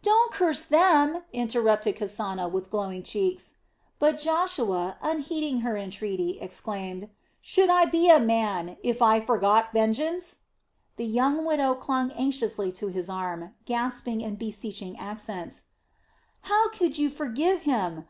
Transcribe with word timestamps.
"Do 0.00 0.08
not 0.08 0.30
curse 0.30 0.64
them!" 0.64 1.24
interrupted 1.34 1.96
Kasana 1.96 2.50
with 2.50 2.70
glowing 2.70 3.02
cheeks. 3.02 3.56
But 3.98 4.18
Joshua, 4.18 4.96
unheeding 5.02 5.60
her 5.60 5.76
entreaty, 5.76 6.38
exclaimed 6.40 7.10
"Should 7.42 7.68
I 7.68 7.84
be 7.84 8.08
a 8.08 8.18
man, 8.18 8.78
if 8.82 9.02
I 9.02 9.20
forgot 9.20 9.70
vengeance?" 9.74 10.38
The 10.96 11.04
young 11.04 11.44
widow 11.44 11.74
clung 11.74 12.12
anxiously 12.12 12.72
to 12.72 12.86
his 12.88 13.10
arm, 13.10 13.52
gasping 13.66 14.22
in 14.22 14.36
beseeching 14.36 14.98
accents: 14.98 15.64
"How 16.48 16.70
could 16.70 16.96
you 16.96 17.10
forgive 17.10 17.64
him? 17.68 18.06